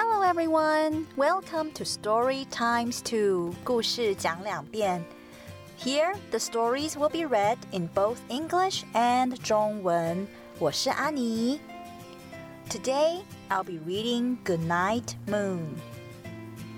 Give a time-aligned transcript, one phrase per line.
[0.00, 3.52] Hello everyone, welcome to Story Times 2.
[3.64, 5.04] 故事讲两遍.
[5.78, 10.26] Here, the stories will be read in both English and 中文。
[10.58, 11.60] 我是阿妮。
[12.68, 15.76] Today, I'll be reading Goodnight Moon.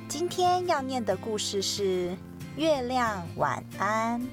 [0.09, 2.17] 今天要念的故事是
[2.57, 4.29] 月亮晚安。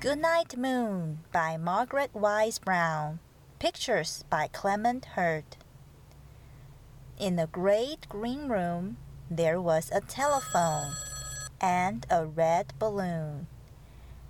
[0.00, 3.18] Goodnight Moon by Margaret Wise Brown.
[3.58, 5.44] Pictures by Clement Hurd.
[7.21, 8.97] In the great green room,
[9.29, 10.93] there was a telephone,
[11.61, 13.45] and a red balloon,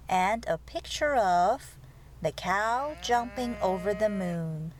[0.09, 1.77] and a picture of
[2.21, 4.73] the cow jumping over the moon.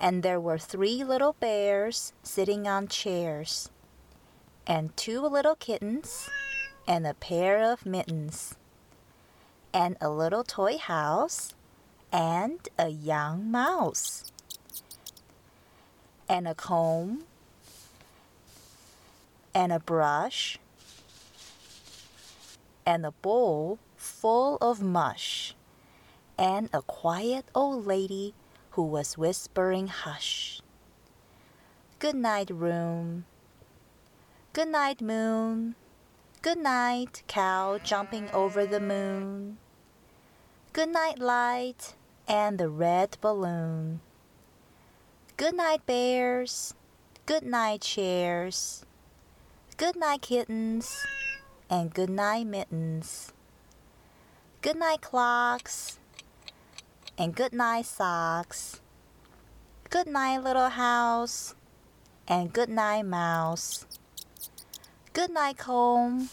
[0.00, 3.70] And there were three little bears sitting on chairs,
[4.66, 6.28] and two little kittens,
[6.88, 8.56] and a pair of mittens,
[9.72, 11.54] and a little toy house,
[12.10, 14.31] and a young mouse
[16.28, 17.24] and a comb
[19.54, 20.58] and a brush
[22.86, 25.54] and a bowl full of mush
[26.38, 28.34] and a quiet old lady
[28.70, 30.60] who was whispering hush.
[31.98, 33.24] Good night, room.
[34.52, 35.74] Good night, moon.
[36.40, 39.58] Good night, cow jumping over the moon.
[40.72, 41.94] Good night, light
[42.26, 44.00] and the red balloon.
[45.42, 46.72] Good night, bears.
[47.26, 48.86] Good night, chairs.
[49.76, 51.04] Good night, kittens.
[51.68, 53.32] And good night, mittens.
[54.60, 55.98] Good night, clocks.
[57.18, 58.80] And good night, socks.
[59.90, 61.56] Good night, little house.
[62.28, 63.84] And good night, mouse.
[65.12, 66.30] Good night, comb.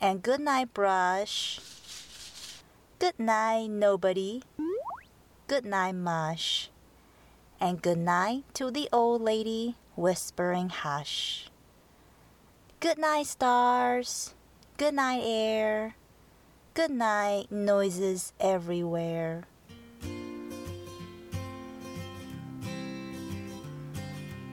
[0.00, 1.60] And good night, brush.
[2.98, 4.42] Good night, nobody.
[5.46, 6.70] Good night, mush
[7.59, 11.49] and good night to the old lady whispering hush.
[12.79, 14.33] Good night, stars.
[14.77, 15.95] Good night, air.
[16.73, 19.43] Good night, noises everywhere.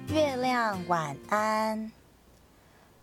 [0.09, 1.93] 月亮晚安。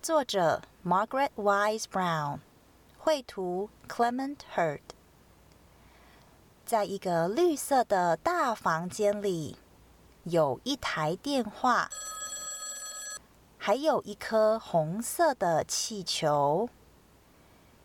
[0.02, 2.40] 作者 Margaret Wise Brown，
[2.98, 4.82] 绘图 Clement Hurd。
[6.66, 9.58] 在一个绿色的大房间里。
[10.25, 11.91] 有一台电话，
[13.59, 16.69] 还有一颗红色的气球，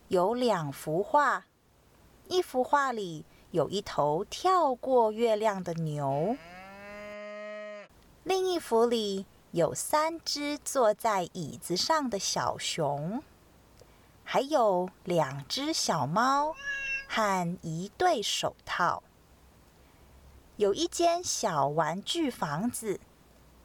[0.09, 1.45] 有两幅画，
[2.27, 6.37] 一幅画里有一头跳过月亮的牛，
[8.23, 13.23] 另一幅里有三只坐在椅子上的小熊，
[14.23, 16.53] 还有两只小猫
[17.07, 19.01] 和一对手套。
[20.57, 22.99] 有一间小玩具房子，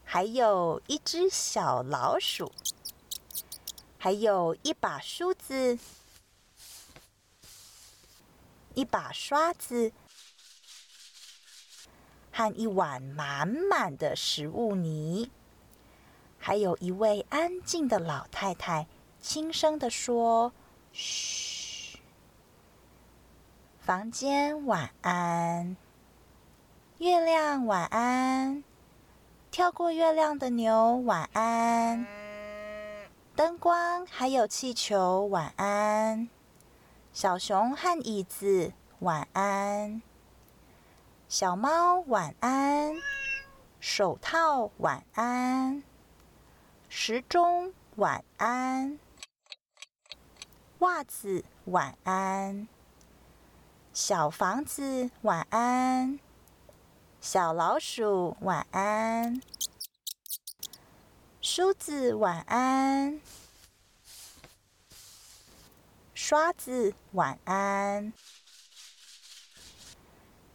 [0.04, 2.52] 还有一只小老鼠，
[3.96, 5.78] 还有一把梳子，
[8.74, 9.90] 一把刷子，
[12.30, 15.30] 和一碗满满的食物泥，
[16.38, 18.86] 还有一位安静的老太太，
[19.18, 20.52] 轻声的说
[20.92, 21.98] ：“嘘，
[23.80, 25.74] 房间晚安。”
[27.02, 28.62] 月亮晚安，
[29.50, 32.06] 跳过月亮的牛晚安，
[33.34, 36.28] 灯光还有气球晚安，
[37.12, 40.00] 小熊和椅子晚安，
[41.28, 42.94] 小猫晚安，
[43.80, 45.82] 手套晚安，
[46.88, 49.00] 时钟晚安，
[50.78, 52.68] 袜子晚安，
[53.92, 56.20] 小房子晚安。
[57.22, 59.40] 小老鼠晚安，
[61.40, 63.20] 梳子晚安，
[66.14, 68.12] 刷子晚安，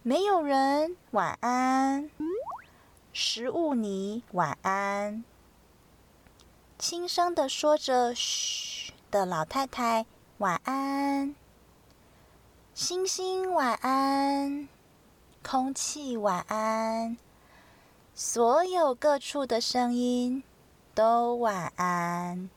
[0.04, 2.12] 没有人晚安，
[3.14, 5.24] 食物泥晚安，
[6.78, 10.06] 轻声的说着“嘘”的老太太
[10.40, 11.34] 晚安，
[12.74, 14.68] 星星晚安。
[15.50, 17.16] 空气晚安，
[18.14, 20.44] 所有各处的声音
[20.94, 22.50] 都晚安。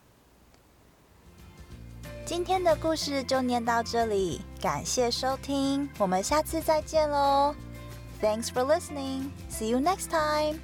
[2.26, 7.54] 今天的故事就念到这里，感谢收听，我们下次再见喽
[8.20, 9.30] ！Thanks for listening.
[9.48, 10.58] See you next time.